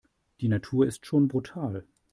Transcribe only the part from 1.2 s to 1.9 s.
brutal.